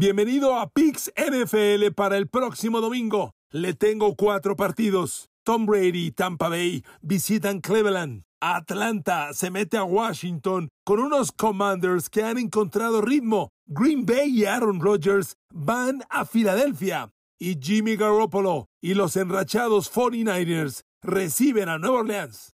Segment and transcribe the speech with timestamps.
[0.00, 3.32] Bienvenido a Pix NFL para el próximo domingo.
[3.50, 5.28] Le tengo cuatro partidos.
[5.42, 8.22] Tom Brady y Tampa Bay visitan Cleveland.
[8.40, 13.48] Atlanta se mete a Washington con unos Commanders que han encontrado ritmo.
[13.66, 17.10] Green Bay y Aaron Rodgers van a Filadelfia.
[17.40, 22.52] Y Jimmy Garoppolo y los enrachados 49ers reciben a Nueva Orleans.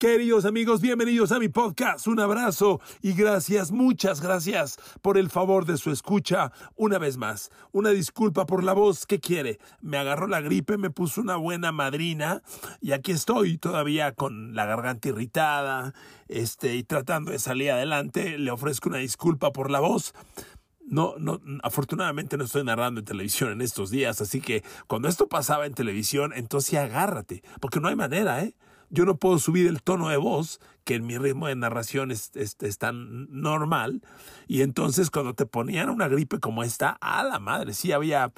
[0.00, 2.06] Queridos amigos, bienvenidos a mi podcast.
[2.06, 7.50] Un abrazo y gracias, muchas gracias por el favor de su escucha una vez más.
[7.70, 9.58] Una disculpa por la voz que quiere.
[9.82, 12.40] Me agarró la gripe, me puso una buena madrina
[12.80, 15.92] y aquí estoy todavía con la garganta irritada,
[16.28, 18.38] este, y tratando de salir adelante.
[18.38, 20.14] Le ofrezco una disculpa por la voz.
[20.86, 25.28] No, no, afortunadamente no estoy narrando en televisión en estos días, así que cuando esto
[25.28, 28.54] pasaba en televisión, entonces agárrate, porque no hay manera, ¿eh?
[28.90, 32.30] Yo no puedo subir el tono de voz, que en mi ritmo de narración es,
[32.78, 34.02] tan normal,
[34.46, 38.32] y entonces cuando te ponían una gripe como esta, a la madre, sí había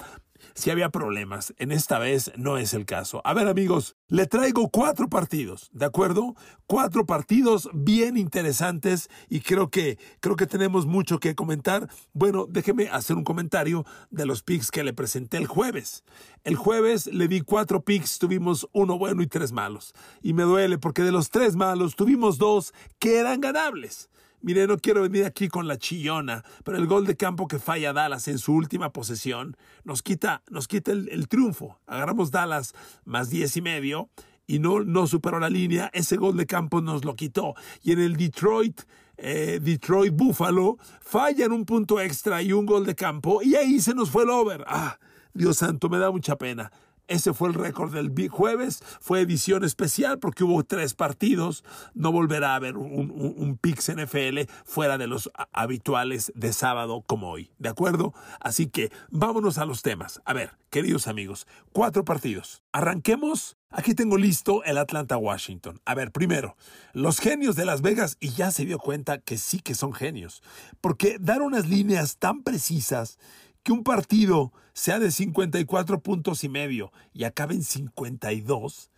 [0.53, 1.53] si había problemas.
[1.57, 3.21] En esta vez no es el caso.
[3.23, 6.35] A ver amigos, le traigo cuatro partidos, ¿de acuerdo?
[6.67, 11.89] Cuatro partidos bien interesantes y creo que, creo que tenemos mucho que comentar.
[12.13, 16.03] Bueno, déjeme hacer un comentario de los picks que le presenté el jueves.
[16.43, 19.93] El jueves le di cuatro picks, tuvimos uno bueno y tres malos.
[20.21, 24.09] Y me duele porque de los tres malos tuvimos dos que eran ganables.
[24.43, 27.93] Mire, no quiero venir aquí con la chillona, pero el gol de campo que falla
[27.93, 29.55] Dallas en su última posesión
[29.85, 31.79] nos quita, nos quita el, triunfo.
[31.87, 32.73] Agarramos Dallas
[33.05, 34.09] más diez y medio
[34.45, 35.89] y no, no superó la línea.
[35.93, 37.55] Ese gol de campo nos lo quitó.
[37.83, 38.81] Y en el Detroit,
[39.15, 43.95] eh, Detroit Buffalo, fallan un punto extra y un gol de campo y ahí se
[43.95, 44.65] nos fue el over.
[44.67, 44.99] Ah,
[45.33, 46.69] Dios santo, me da mucha pena.
[47.07, 48.81] Ese fue el récord del jueves.
[49.01, 51.63] Fue edición especial porque hubo tres partidos.
[51.93, 57.29] No volverá a haber un, un, Pix NFL fuera de los habituales de sábado como
[57.29, 57.51] hoy.
[57.59, 58.13] ¿De acuerdo?
[58.39, 60.21] Así que vámonos a los temas.
[60.25, 62.63] A ver, queridos amigos, cuatro partidos.
[62.71, 63.57] Arranquemos.
[63.75, 65.81] Aquí tengo listo el Atlanta Washington.
[65.83, 66.55] A ver, primero,
[66.93, 70.43] los genios de Las Vegas, y ya se dio cuenta que sí que son genios,
[70.79, 73.17] porque dar unas líneas tan precisas
[73.63, 78.91] que un partido sea de 54 puntos y medio y acabe en 52,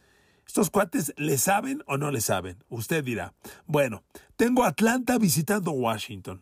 [0.46, 2.64] ¿estos cuates le saben o no le saben?
[2.70, 3.34] Usted dirá.
[3.66, 4.04] Bueno,
[4.36, 6.42] tengo Atlanta visitando Washington.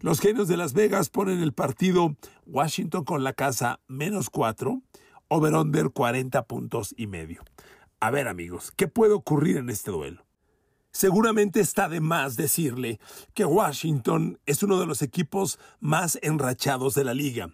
[0.00, 2.16] Los genios de Las Vegas ponen el partido
[2.46, 4.80] Washington con la casa menos 4,
[5.26, 7.42] over-under 40 puntos y medio.
[7.98, 10.27] A ver amigos, ¿qué puede ocurrir en este duelo?
[10.92, 12.98] Seguramente está de más decirle
[13.34, 17.50] que Washington es uno de los equipos más enrachados de la liga.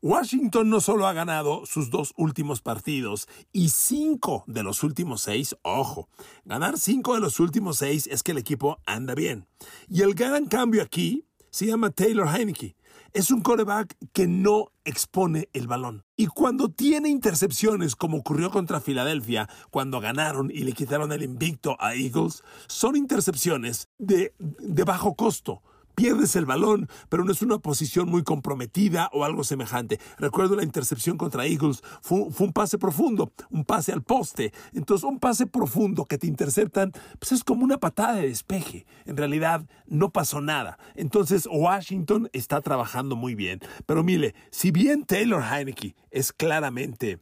[0.00, 5.56] Washington no solo ha ganado sus dos últimos partidos y cinco de los últimos seis,
[5.62, 6.08] ojo,
[6.44, 9.48] ganar cinco de los últimos seis es que el equipo anda bien.
[9.88, 12.76] Y el gran cambio aquí se llama Taylor Heineke.
[13.12, 16.04] Es un coreback que no expone el balón.
[16.16, 21.76] Y cuando tiene intercepciones, como ocurrió contra Filadelfia, cuando ganaron y le quitaron el invicto
[21.80, 25.62] a Eagles, son intercepciones de, de bajo costo
[25.98, 29.98] pierdes el balón, pero no es una posición muy comprometida o algo semejante.
[30.16, 34.52] Recuerdo la intercepción contra Eagles, fue, un pase profundo, un pase al poste.
[34.72, 38.86] Entonces, un pase profundo que te interceptan, pues es como una patada de despeje.
[39.06, 40.78] En realidad, no pasó nada.
[40.94, 43.58] Entonces, Washington está trabajando muy bien.
[43.84, 47.18] Pero mire, si bien Taylor Heineke es claramente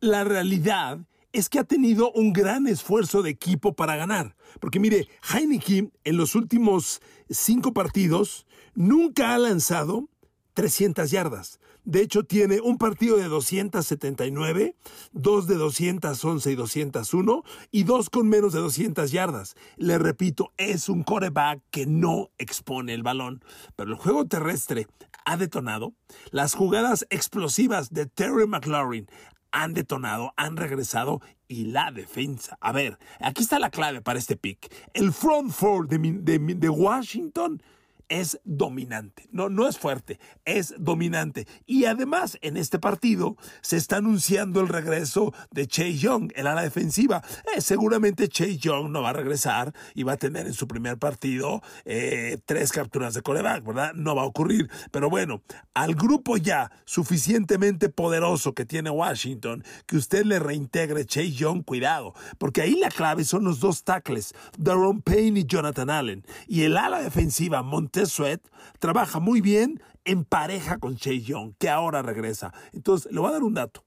[0.00, 1.00] la realidad,
[1.32, 4.36] es que ha tenido un gran esfuerzo de equipo para ganar.
[4.60, 10.08] Porque mire, Heineken en los últimos cinco partidos nunca ha lanzado
[10.54, 11.60] 300 yardas.
[11.84, 14.76] De hecho, tiene un partido de 279,
[15.12, 19.54] dos de 211 y 201 y dos con menos de 200 yardas.
[19.76, 23.42] Le repito, es un coreback que no expone el balón.
[23.74, 24.86] Pero el juego terrestre
[25.24, 25.94] ha detonado.
[26.30, 29.08] Las jugadas explosivas de Terry McLaurin
[29.52, 32.58] han detonado, han regresado y la defensa.
[32.60, 34.72] A ver, aquí está la clave para este pick.
[34.94, 37.62] El front four de, de, de Washington
[38.08, 39.28] es dominante.
[39.30, 41.46] No, no es fuerte, es dominante.
[41.66, 46.62] Y además, en este partido se está anunciando el regreso de Chase Young, el ala
[46.62, 47.22] defensiva.
[47.54, 50.98] Eh, seguramente Chase Young no va a regresar y va a tener en su primer
[50.98, 53.92] partido eh, tres capturas de coreback, ¿verdad?
[53.94, 54.70] No va a ocurrir.
[54.90, 55.42] Pero bueno,
[55.74, 62.14] al grupo ya suficientemente poderoso que tiene Washington, que usted le reintegre Chase Young, cuidado,
[62.38, 66.24] porque ahí la clave son los dos tackles, Daron Payne y Jonathan Allen.
[66.46, 68.40] Y el ala defensiva, Monte Sweat
[68.78, 72.52] trabaja muy bien en pareja con Chase Young, que ahora regresa.
[72.72, 73.84] Entonces, le voy a dar un dato.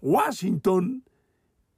[0.00, 1.04] Washington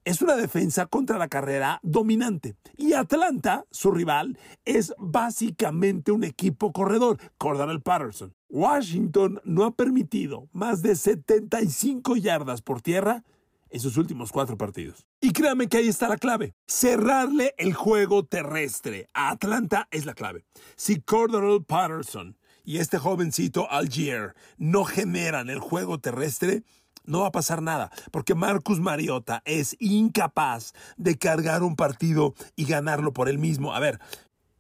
[0.06, 2.55] es una defensa contra la carrera dominante.
[2.77, 8.33] Y Atlanta, su rival, es básicamente un equipo corredor, Cordell Patterson.
[8.49, 13.25] Washington no ha permitido más de 75 yardas por tierra
[13.71, 15.07] en sus últimos cuatro partidos.
[15.21, 16.55] Y créame que ahí está la clave.
[16.67, 20.45] Cerrarle el juego terrestre a Atlanta es la clave.
[20.77, 26.63] Si Cordell Patterson y este jovencito Algier no generan el juego terrestre,
[27.05, 32.65] no va a pasar nada, porque Marcus Mariota es incapaz de cargar un partido y
[32.65, 33.73] ganarlo por él mismo.
[33.73, 34.01] A ver,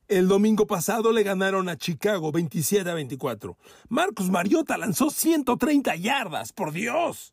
[0.08, 3.58] el domingo pasado le ganaron a Chicago 27 a 24.
[3.88, 7.32] Marcus Mariota lanzó 130 yardas, por Dios.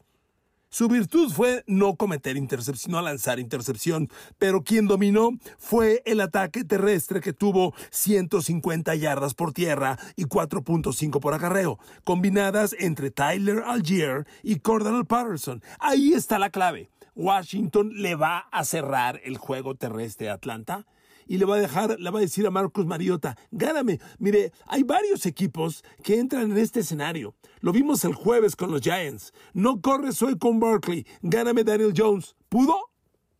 [0.74, 4.10] Su virtud fue no cometer intercepción, no lanzar intercepción,
[4.40, 5.30] pero quien dominó
[5.60, 12.76] fue el ataque terrestre que tuvo 150 yardas por tierra y 4.5 por acarreo, combinadas
[12.80, 15.62] entre Tyler Algier y Cordell Patterson.
[15.78, 16.90] Ahí está la clave.
[17.14, 20.88] Washington le va a cerrar el juego terrestre a Atlanta
[21.28, 24.00] y le va a dejar, le va a decir a Marcus Mariota, gáname.
[24.20, 27.36] Mire, hay varios equipos que entran en este escenario.
[27.62, 29.34] Lo vimos el jueves con los Giants.
[29.54, 31.06] No corres hoy con Berkeley.
[31.22, 32.36] Gáname Daniel Jones.
[32.50, 32.92] ¿Pudo?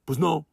[0.06, 0.48] Pues no.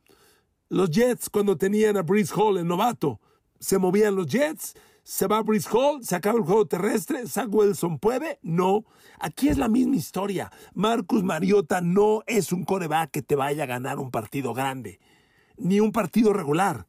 [0.69, 3.21] Los Jets, cuando tenían a Breeze Hall, el novato,
[3.59, 4.75] se movían los Jets.
[5.03, 7.27] Se va a Breeze Hall, se acaba el juego terrestre.
[7.27, 8.85] Zach Wilson puede, no.
[9.19, 10.53] Aquí es la misma historia.
[10.75, 15.01] Marcus Mariota no es un coreback que te vaya a ganar un partido grande,
[15.57, 16.87] ni un partido regular.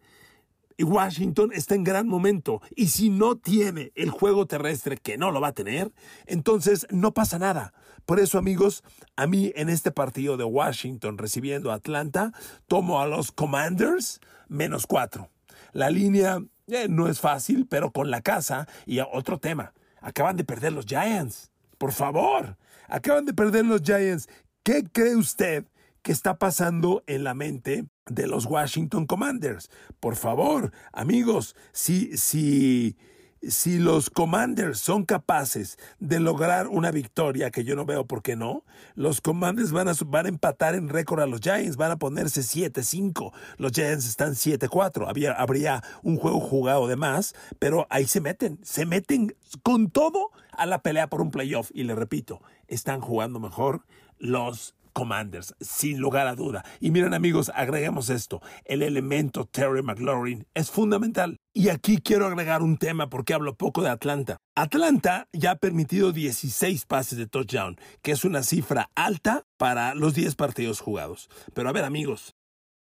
[0.79, 5.41] Washington está en gran momento y si no tiene el juego terrestre, que no lo
[5.41, 5.91] va a tener,
[6.25, 7.73] entonces no pasa nada.
[8.05, 8.83] Por eso, amigos,
[9.15, 12.33] a mí en este partido de Washington recibiendo a Atlanta,
[12.67, 15.29] tomo a los Commanders menos cuatro.
[15.71, 19.73] La línea eh, no es fácil, pero con la casa y otro tema.
[20.01, 21.51] Acaban de perder los Giants.
[21.77, 22.57] Por favor,
[22.87, 24.27] acaban de perder los Giants.
[24.63, 25.65] ¿Qué cree usted
[26.01, 29.69] qué está pasando en la mente de los Washington Commanders.
[29.99, 32.97] Por favor, amigos, si, si,
[33.41, 38.35] si los Commanders son capaces de lograr una victoria, que yo no veo por qué
[38.35, 38.63] no,
[38.95, 43.31] los Commanders van a, empatar en récord a los Giants, van a ponerse 7-5.
[43.57, 45.07] Los Giants están 7-4.
[45.07, 50.31] Había, habría un juego jugado de más, pero ahí se meten, se meten con todo
[50.51, 51.71] a la pelea por un playoff.
[51.73, 53.85] Y le repito, están jugando mejor
[54.19, 56.63] los Commanders, sin lugar a duda.
[56.79, 61.37] Y miren amigos, agreguemos esto, el elemento Terry McLaurin es fundamental.
[61.53, 64.37] Y aquí quiero agregar un tema porque hablo poco de Atlanta.
[64.55, 70.13] Atlanta ya ha permitido 16 pases de touchdown, que es una cifra alta para los
[70.13, 71.29] 10 partidos jugados.
[71.53, 72.35] Pero a ver amigos,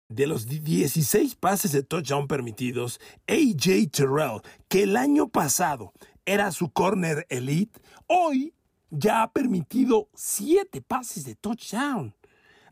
[0.08, 5.92] de los 16 pases de touchdown permitidos, AJ Terrell, que el año pasado
[6.26, 8.53] era su corner elite, hoy
[8.96, 12.14] ya ha permitido siete pases de touchdown.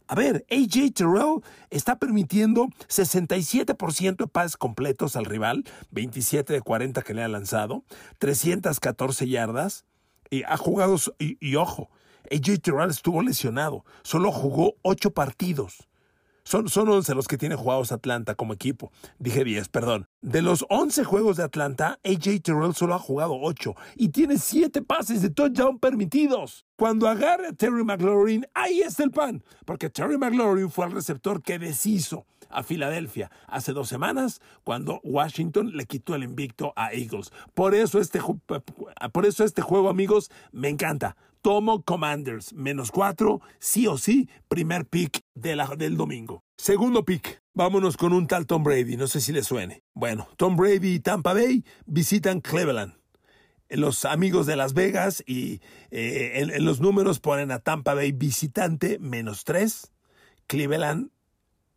[0.09, 7.03] A ver, AJ Terrell está permitiendo 67% de pases completos al rival, 27 de 40
[7.03, 7.85] que le ha lanzado,
[8.19, 9.85] 314 yardas,
[10.29, 11.89] y ha jugado, y, ojo,
[12.31, 15.89] AJ Terrell estuvo lesionado, solo jugó 8 partidos.
[16.45, 18.93] Son, son 11 los que tiene jugados Atlanta como equipo.
[19.19, 20.07] Dije 10, perdón.
[20.21, 24.83] De los 11 juegos de Atlanta, AJ Terrell solo ha jugado 8 y tiene 7
[24.83, 26.67] pases de touchdown permitidos.
[26.77, 29.45] Cuando agarre a Terry McLaurin, ahí está el pan.
[29.65, 35.77] Porque Terry McLaurin fue el receptor que deshizo a Filadelfia hace dos semanas cuando Washington
[35.77, 37.33] le quitó el invicto a Eagles.
[37.55, 38.21] Por eso este,
[39.13, 41.17] por eso este juego, amigos, me encanta.
[41.43, 46.45] Tomo Commanders, menos cuatro, sí o sí, primer pick del domingo.
[46.57, 49.83] Segundo pick, vámonos con un tal Tom Brady, no sé si le suene.
[49.93, 52.95] Bueno, Tom Brady y Tampa Bay visitan Cleveland.
[53.69, 59.01] Los amigos de Las Vegas y eh, en, los números ponen a Tampa Bay visitante
[59.01, 59.93] menos tres,
[60.47, 61.11] Cleveland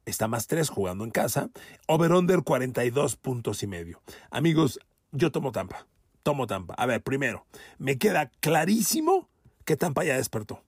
[0.05, 1.49] está más tres jugando en casa,
[1.87, 3.99] over-under 42 puntos y medio.
[4.29, 4.79] Amigos,
[5.11, 5.87] yo tomo Tampa,
[6.21, 6.75] tomo Tampa.
[6.75, 7.47] A ver, primero,
[7.79, 9.24] me queda clarísimo
[9.65, 10.63] que Tampa ya despertó.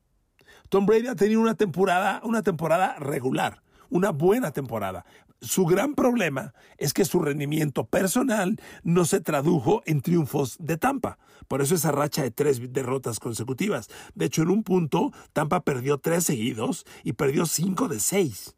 [0.70, 5.06] Tom Brady ha tenido una temporada, una temporada regular, una buena temporada.
[5.39, 11.20] Su gran problema es que su rendimiento personal no se tradujo en triunfos de Tampa.
[11.48, 13.88] Por eso esa racha de tres derrotas consecutivas.
[14.16, 18.56] De hecho, en un punto, Tampa perdió tres seguidos y perdió cinco de seis.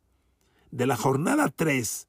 [0.72, 2.08] De la jornada tres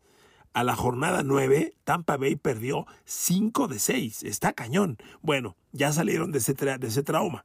[0.52, 4.22] a la jornada nueve, Tampa Bay perdió cinco de seis.
[4.22, 4.98] Está cañón.
[5.20, 7.44] Bueno, ya salieron de ese, de ese trauma.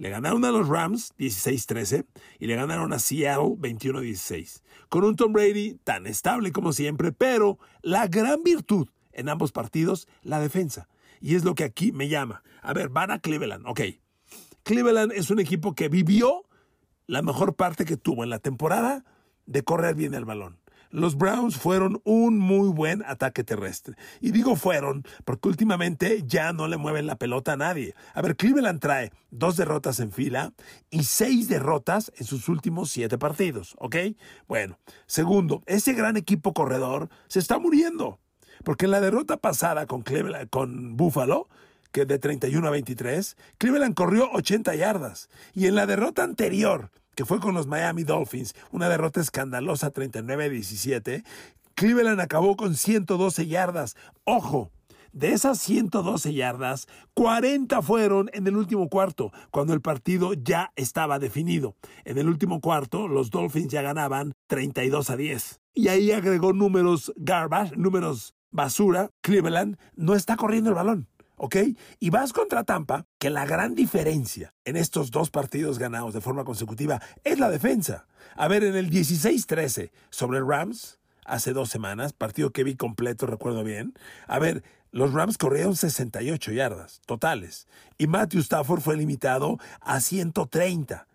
[0.00, 2.06] Le ganaron a los Rams 16-13
[2.38, 4.62] y le ganaron a Seattle 21-16.
[4.88, 10.08] Con un Tom Brady tan estable como siempre, pero la gran virtud en ambos partidos,
[10.22, 10.88] la defensa.
[11.20, 12.42] Y es lo que aquí me llama.
[12.62, 13.66] A ver, van a Cleveland.
[13.66, 13.82] Ok.
[14.62, 16.44] Cleveland es un equipo que vivió
[17.06, 19.04] la mejor parte que tuvo en la temporada
[19.44, 20.59] de correr bien el balón.
[20.90, 23.94] Los Browns fueron un muy buen ataque terrestre.
[24.20, 27.94] Y digo fueron porque últimamente ya no le mueven la pelota a nadie.
[28.12, 30.52] A ver, Cleveland trae dos derrotas en fila
[30.90, 33.96] y seis derrotas en sus últimos siete partidos, ¿ok?
[34.48, 38.18] Bueno, segundo, ese gran equipo corredor se está muriendo.
[38.64, 41.48] Porque en la derrota pasada con, Cleveland, con Buffalo,
[41.92, 45.28] que de 31 a 23, Cleveland corrió 80 yardas.
[45.54, 51.22] Y en la derrota anterior que fue con los Miami Dolphins, una derrota escandalosa 39-17,
[51.74, 53.94] Cleveland acabó con 112 yardas.
[54.24, 54.70] Ojo,
[55.12, 61.18] de esas 112 yardas, 40 fueron en el último cuarto, cuando el partido ya estaba
[61.18, 61.76] definido.
[62.06, 65.60] En el último cuarto, los Dolphins ya ganaban 32 a 10.
[65.74, 69.10] Y ahí agregó números garbage, números basura.
[69.20, 71.06] Cleveland no está corriendo el balón.
[71.42, 71.56] ¿Ok?
[71.98, 76.44] Y vas contra Tampa, que la gran diferencia en estos dos partidos ganados de forma
[76.44, 78.06] consecutiva es la defensa.
[78.36, 83.64] A ver, en el 16-13 sobre Rams, hace dos semanas, partido que vi completo, recuerdo
[83.64, 83.94] bien.
[84.26, 91.06] A ver, los Rams corrieron 68 yardas totales y Matthew Stafford fue limitado a 130.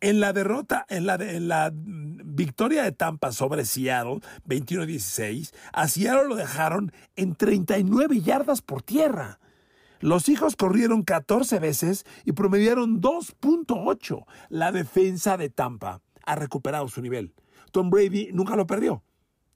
[0.00, 6.28] En la derrota, en la, en la victoria de Tampa sobre Seattle, 21-16, a Seattle
[6.28, 9.38] lo dejaron en 39 yardas por tierra.
[10.00, 14.24] Los hijos corrieron 14 veces y promediaron 2.8.
[14.48, 17.34] La defensa de Tampa ha recuperado su nivel.
[17.72, 19.02] Tom Brady nunca lo perdió.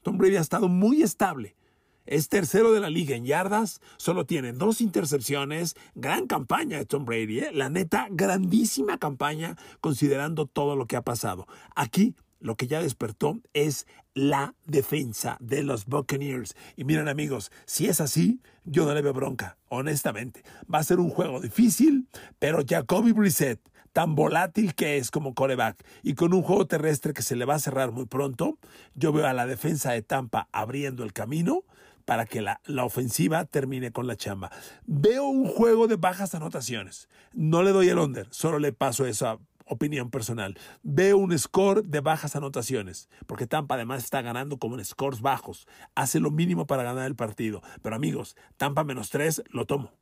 [0.03, 1.57] Tom Brady ha estado muy estable.
[2.05, 5.77] Es tercero de la liga en yardas, solo tiene dos intercepciones.
[5.95, 7.51] Gran campaña de Tom Brady, ¿eh?
[7.53, 11.47] la neta, grandísima campaña considerando todo lo que ha pasado.
[11.77, 16.55] Aquí lo que ya despertó es la defensa de los Buccaneers.
[16.77, 20.43] Y miren amigos, si es así, yo no le veo bronca, honestamente.
[20.73, 22.09] Va a ser un juego difícil,
[22.39, 23.61] pero Jacoby Brissett,
[23.93, 27.55] tan volátil que es como coreback y con un juego terrestre que se le va
[27.55, 28.59] a cerrar muy pronto,
[28.95, 31.65] yo veo a la defensa de Tampa abriendo el camino
[32.05, 34.51] para que la, la, ofensiva termine con la chamba.
[34.87, 37.09] Veo un juego de bajas anotaciones.
[37.33, 40.59] No le doy el under, solo le paso eso a opinión personal.
[40.83, 45.67] Veo un score de bajas anotaciones, porque Tampa además está ganando como en scores bajos.
[45.95, 47.63] Hace lo mínimo para ganar el partido.
[47.83, 49.93] Pero amigos, Tampa menos tres, lo tomo.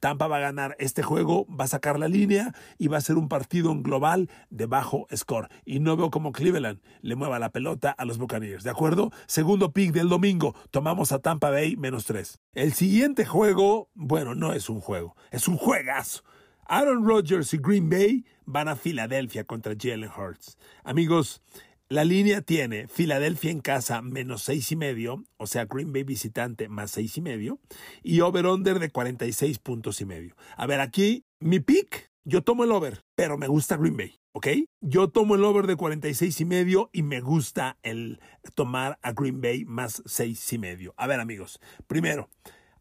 [0.00, 3.16] Tampa va a ganar este juego, va a sacar la línea y va a ser
[3.16, 5.48] un partido en global de bajo score.
[5.64, 9.10] Y no veo como Cleveland le mueva la pelota a los Buccaneers, ¿de acuerdo?
[9.26, 12.40] Segundo pick del domingo, tomamos a Tampa Bay menos tres.
[12.54, 16.22] El siguiente juego, bueno, no es un juego, es un juegazo.
[16.70, 20.58] Aaron Rodgers y Green Bay van a Filadelfia contra Jalen Hurts.
[20.84, 21.40] Amigos,
[21.88, 26.68] la línea tiene Filadelfia en casa menos seis y medio, o sea, Green Bay visitante
[26.68, 27.58] más seis y medio,
[28.02, 30.36] y over-under de 46 puntos y medio.
[30.58, 34.48] A ver, aquí mi pick, yo tomo el over, pero me gusta Green Bay, ¿ok?
[34.82, 38.20] Yo tomo el over de 46 y medio y me gusta el
[38.54, 40.92] tomar a Green Bay más seis y medio.
[40.98, 42.28] A ver, amigos, primero,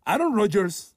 [0.04, 0.97] Aaron Rodgers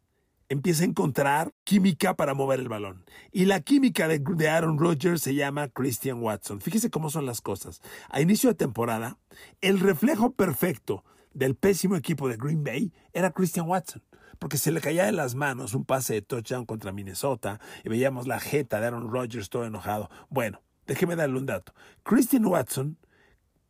[0.50, 3.04] empieza a encontrar química para mover el balón.
[3.30, 6.60] Y la química de, Aaron Rodgers se llama Christian Watson.
[6.60, 7.80] Fíjese cómo son las cosas.
[8.10, 9.16] A inicio de temporada,
[9.60, 14.02] el reflejo perfecto del pésimo equipo de Green Bay era Christian Watson.
[14.40, 18.26] Porque se le caía de las manos un pase de touchdown contra Minnesota y veíamos
[18.26, 20.10] la jeta de Aaron Rodgers todo enojado.
[20.30, 21.72] Bueno, déjeme darle un dato.
[22.02, 22.98] Christian Watson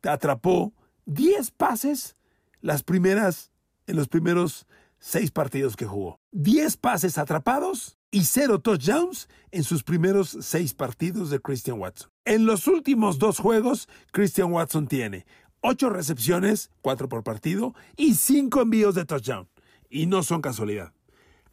[0.01, 0.73] atrapó
[1.05, 2.15] 10 pases
[2.59, 3.51] las primeras,
[3.85, 4.65] en los primeros
[5.01, 6.21] seis partidos que jugó.
[6.31, 12.09] Diez pases atrapados y cero touchdowns en sus primeros seis partidos de Christian Watson.
[12.23, 15.25] En los últimos dos juegos, Christian Watson tiene
[15.59, 19.49] ocho recepciones, cuatro por partido, y cinco envíos de touchdown.
[19.89, 20.93] Y no son casualidad.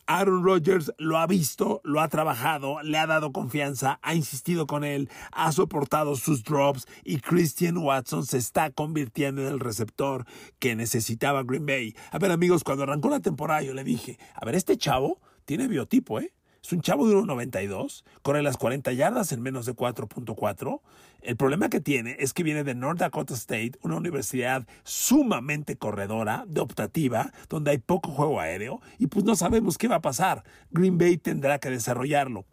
[0.09, 4.83] Aaron Rodgers lo ha visto, lo ha trabajado, le ha dado confianza, ha insistido con
[4.83, 10.25] él, ha soportado sus drops y Christian Watson se está convirtiendo en el receptor
[10.59, 11.95] que necesitaba Green Bay.
[12.11, 15.69] A ver amigos, cuando arrancó la temporada yo le dije, a ver, este chavo tiene
[15.69, 16.33] biotipo, ¿eh?
[16.63, 20.81] Es un chavo de 1.92, corre las 40 yardas en menos de 4.4.
[21.23, 26.45] El problema que tiene es que viene de North Dakota State, una universidad sumamente corredora,
[26.47, 30.45] de optativa, donde hay poco juego aéreo y pues no sabemos qué va a pasar.
[30.71, 32.45] Green Bay tendrá que desarrollarlo.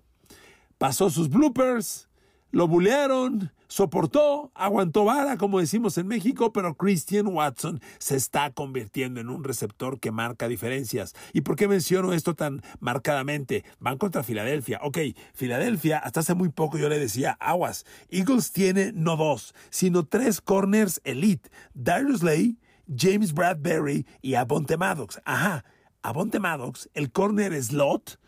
[0.77, 2.09] Pasó sus bloopers,
[2.51, 9.19] lo bulearon, soportó, aguantó vara, como decimos en México, pero Christian Watson se está convirtiendo
[9.19, 11.13] en un receptor que marca diferencias.
[11.34, 13.65] ¿Y por qué menciono esto tan marcadamente?
[13.79, 14.79] Van contra Filadelfia.
[14.84, 15.00] Ok,
[15.34, 20.41] Filadelfia, hasta hace muy poco yo le decía, aguas, Eagles tiene no dos, sino tres
[20.41, 21.50] corners elite.
[21.74, 22.57] Darius Lay,
[22.93, 25.19] James Bradbury y Abonte Maddox.
[25.25, 25.65] Ajá,
[26.01, 28.19] Abonte Maddox, el corner slot,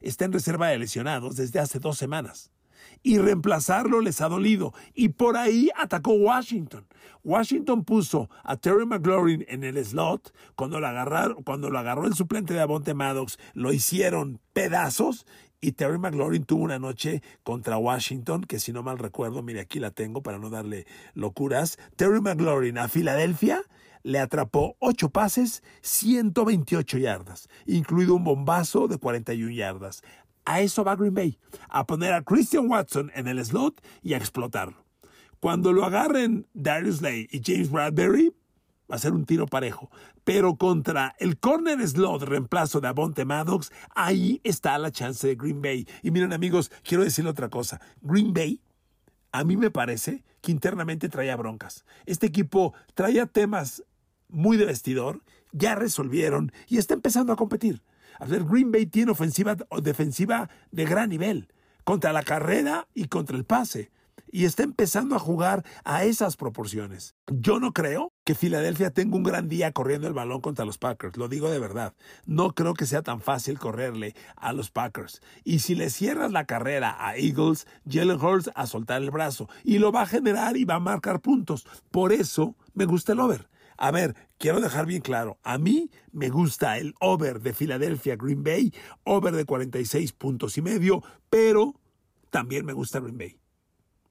[0.00, 2.52] está en reserva de lesionados desde hace dos semanas.
[3.02, 4.74] Y reemplazarlo les ha dolido.
[4.94, 6.86] Y por ahí atacó Washington.
[7.24, 10.32] Washington puso a Terry McLaurin en el slot.
[10.54, 15.26] Cuando lo, agarraron, cuando lo agarró el suplente de Avonte Maddox, lo hicieron pedazos.
[15.60, 19.80] Y Terry McLaurin tuvo una noche contra Washington, que si no mal recuerdo, mire aquí
[19.80, 21.78] la tengo para no darle locuras.
[21.96, 23.62] Terry McLaurin a Filadelfia
[24.06, 30.02] le atrapó 8 pases, 128 yardas, incluido un bombazo de 41 yardas.
[30.46, 31.38] A eso va Green Bay,
[31.68, 34.86] a poner a Christian Watson en el slot y a explotarlo.
[35.40, 38.32] Cuando lo agarren Darius Lay y James Bradbury,
[38.90, 39.90] va a ser un tiro parejo.
[40.22, 45.60] Pero contra el corner slot reemplazo de Avonte Maddox, ahí está la chance de Green
[45.60, 45.86] Bay.
[46.02, 47.80] Y miren amigos, quiero decirle otra cosa.
[48.00, 48.60] Green Bay,
[49.32, 51.84] a mí me parece que internamente traía broncas.
[52.06, 53.82] Este equipo traía temas
[54.28, 57.82] muy de vestidor, ya resolvieron y está empezando a competir.
[58.18, 61.48] A ver, Green Bay tiene ofensiva o defensiva de gran nivel,
[61.84, 63.90] contra la carrera y contra el pase.
[64.30, 67.14] Y está empezando a jugar a esas proporciones.
[67.28, 71.16] Yo no creo que Filadelfia tenga un gran día corriendo el balón contra los Packers,
[71.16, 71.94] lo digo de verdad.
[72.24, 75.20] No creo que sea tan fácil correrle a los Packers.
[75.44, 79.78] Y si le cierras la carrera a Eagles, Jalen Hurts a soltar el brazo y
[79.78, 81.66] lo va a generar y va a marcar puntos.
[81.90, 83.48] Por eso me gusta el over.
[83.76, 88.42] A ver, quiero dejar bien claro, a mí me gusta el over de Filadelfia Green
[88.42, 88.72] Bay,
[89.04, 91.74] over de 46 puntos y medio, pero
[92.30, 93.38] también me gusta Green Bay.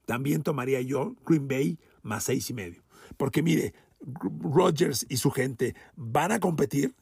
[0.04, 2.84] También tomaría yo Green Bay más seis y medio.
[3.16, 6.94] Porque mire, Rodgers y su gente van a competir,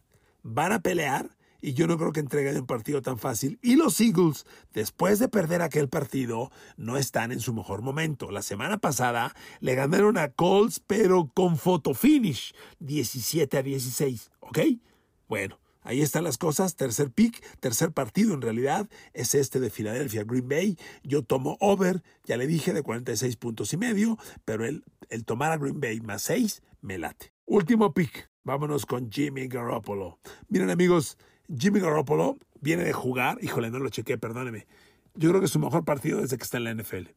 [0.43, 1.31] van a pelear
[1.65, 3.59] y yo no creo que entreguen un partido tan fácil.
[3.63, 4.45] Y los Eagles,
[4.75, 8.31] después de perder aquel partido, no están en su mejor momento.
[8.31, 14.59] La semana pasada le ganaron a Colts, pero con photo finish, 17 a 16, ¿ok?
[15.27, 16.77] Bueno, Ahí están las cosas.
[16.77, 20.79] Tercer pick, tercer partido en realidad es este de Filadelfia Green Bay.
[21.03, 24.17] Yo tomo over, ya le dije, de 46 puntos y medio,
[24.47, 27.35] pero el, el tomar a Green Bay más 6 me late.
[27.45, 28.31] Último pick.
[28.45, 30.19] Vámonos con Jimmy Garoppolo.
[30.49, 31.19] Miren amigos,
[31.49, 34.67] Jimmy Garoppolo viene de jugar, híjole, no lo chequé, perdóneme.
[35.15, 37.11] Yo creo que es su mejor partido desde que está en la NFL.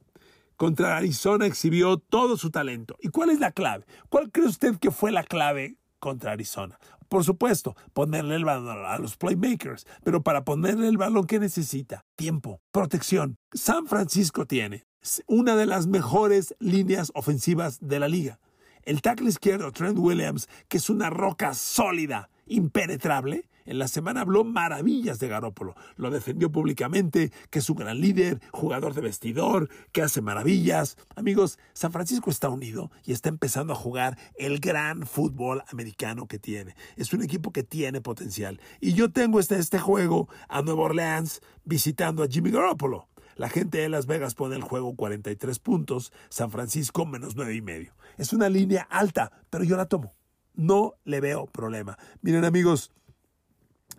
[0.56, 2.98] Contra Arizona exhibió todo su talento.
[3.02, 3.86] ¿Y cuál es la clave?
[4.10, 6.80] ¿Cuál cree usted que fue la clave contra Arizona?
[7.10, 12.06] Por supuesto, ponerle el balón a los playmakers, pero para ponerle el balón, ¿qué necesita?
[12.16, 13.38] Tiempo, protección.
[13.54, 14.86] San Francisco tiene
[15.26, 18.40] una de las mejores líneas ofensivas de la liga.
[18.84, 24.44] El tackle izquierdo, Trent Williams, que es una roca sólida, impenetrable, en la semana habló
[24.44, 25.76] maravillas de Garópolo.
[25.98, 30.98] Lo defendió públicamente, que es un gran líder, jugador de vestidor, que hace maravillas.
[31.16, 36.40] Amigos, San Francisco está unido y está empezando a jugar el gran fútbol americano que
[36.40, 36.76] tiene.
[36.96, 38.60] Es un equipo que tiene potencial.
[38.80, 43.10] Y yo tengo este, este juego a Nueva Orleans visitando a Jimmy Garoppolo.
[43.36, 47.62] La gente de Las Vegas pone el juego 43 puntos, San Francisco menos 9 y
[47.62, 47.94] medio.
[48.18, 50.16] Es una línea alta, pero yo la tomo.
[50.56, 52.00] No le veo problema.
[52.22, 52.92] Miren amigos,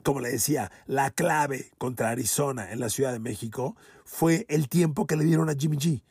[0.08, 5.06] como le decía, la clave contra Arizona en la Ciudad de México fue el tiempo
[5.06, 6.02] que le dieron a Jimmy G.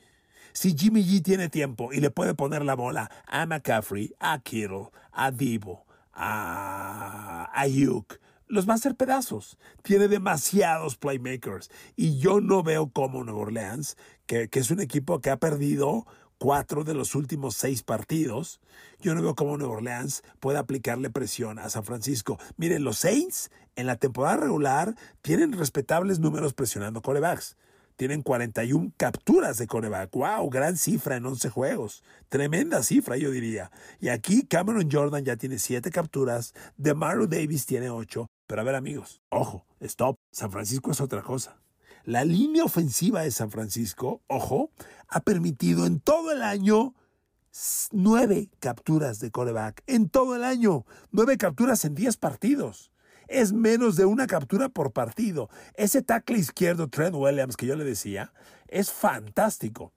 [0.53, 4.89] Si Jimmy G tiene tiempo y le puede poner la bola a McCaffrey, a Kittle,
[5.11, 9.57] a Divo, a Ayuk, los va a hacer pedazos.
[9.81, 11.71] Tiene demasiados playmakers.
[11.95, 16.05] Y yo no veo como Nueva Orleans, que es un equipo que ha perdido
[16.37, 18.59] cuatro de los últimos seis partidos,
[18.99, 22.39] yo no veo cómo Nueva Orleans puede aplicarle presión a San Francisco.
[22.57, 27.57] Miren, los Saints en la temporada regular tienen respetables números presionando corebacks.
[27.95, 30.11] Tienen 41 capturas de coreback.
[30.13, 30.49] ¡Wow!
[30.51, 32.03] Gran cifra en 11 juegos.
[32.29, 33.71] Tremenda cifra, yo diría.
[33.99, 36.53] Y aquí Cameron Jordan ya tiene 7 capturas.
[36.77, 38.27] DeMario Davis tiene 8.
[38.45, 40.15] Pero a ver, amigos, ojo, stop.
[40.31, 41.57] San Francisco es otra cosa.
[42.07, 44.71] La línea ofensiva de San Francisco, ojo,
[45.09, 46.95] ha permitido en todo el año
[47.91, 49.83] nueve capturas de coreback.
[49.87, 52.93] En todo el año, nueve capturas en diez partidos.
[53.27, 55.49] Es menos de una captura por partido.
[55.73, 58.31] Ese tackle izquierdo, Trent Williams, que yo le decía,
[58.69, 59.91] es fantástico.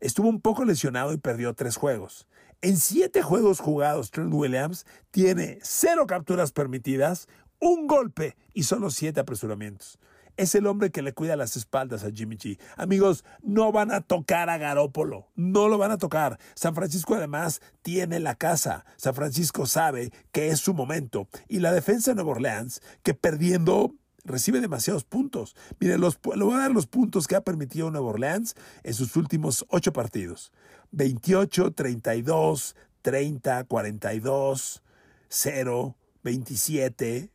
[0.00, 2.26] Estuvo un poco lesionado y perdió tres juegos.
[2.62, 7.28] En siete juegos jugados, Trent Williams tiene cero capturas permitidas,
[7.60, 10.00] un golpe y solo siete apresuramientos
[10.36, 12.58] es el hombre que le cuida las espaldas a Jimmy G.
[12.76, 16.38] Amigos, no van a tocar a Garópolo, no lo van a tocar.
[16.54, 18.84] San Francisco además tiene la casa.
[18.96, 21.28] San Francisco sabe que es su momento.
[21.48, 23.94] Y la defensa de Nueva Orleans, que perdiendo
[24.24, 25.54] recibe demasiados puntos.
[25.78, 29.16] Miren, los, le voy a dar los puntos que ha permitido Nueva Orleans en sus
[29.16, 30.52] últimos ocho partidos.
[30.92, 34.82] 28, 32, 30, 42,
[35.28, 37.30] 0, 27,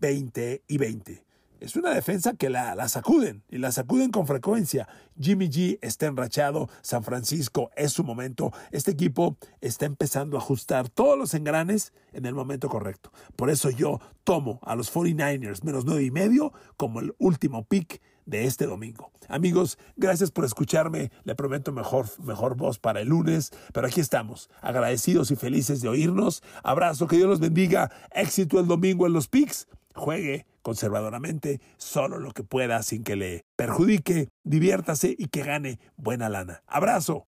[0.00, 1.29] 20 y 20.
[1.60, 4.88] Es una defensa que la, la, sacuden y la sacuden con frecuencia.
[5.20, 8.52] Jimmy G está enrachado, San Francisco es su momento.
[8.70, 13.12] Este equipo está empezando a ajustar todos los engranes en el momento correcto.
[13.36, 18.00] Por eso yo tomo a los 49ers menos nueve y medio como el último pick
[18.26, 19.10] de este domingo.
[19.28, 21.10] Amigos, gracias por escucharme.
[21.24, 25.88] Le prometo mejor, mejor voz para el lunes, pero aquí estamos, agradecidos y felices de
[25.88, 26.42] oírnos.
[26.62, 27.90] Abrazo, que Dios los bendiga.
[28.12, 29.66] Éxito el domingo en los picks.
[30.00, 36.30] Juegue conservadoramente solo lo que pueda sin que le perjudique, diviértase y que gane buena
[36.30, 36.62] lana.
[36.66, 37.26] Abrazo.